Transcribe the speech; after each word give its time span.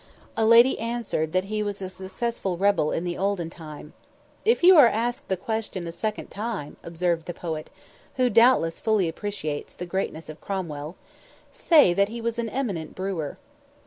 A 0.35 0.47
lady 0.47 0.79
answered 0.79 1.31
that 1.31 1.43
he 1.43 1.61
was 1.61 1.79
a 1.79 1.87
successful 1.87 2.57
rebel 2.57 2.91
in 2.91 3.03
the 3.03 3.19
olden 3.19 3.51
time! 3.51 3.93
"If 4.43 4.63
you 4.63 4.75
are 4.77 4.87
asked 4.87 5.27
the 5.27 5.37
question 5.37 5.85
a 5.85 5.91
second 5.91 6.31
time," 6.31 6.77
observed 6.81 7.27
the 7.27 7.35
poet, 7.35 7.69
who 8.15 8.27
doubtless 8.27 8.79
fully 8.79 9.07
appreciates 9.07 9.75
the 9.75 9.85
greatness 9.85 10.27
of 10.27 10.41
Cromwell, 10.41 10.95
"say 11.51 11.93
that 11.93 12.09
he 12.09 12.19
was 12.19 12.39
an 12.39 12.49
eminent 12.49 12.95
brewer." 12.95 13.37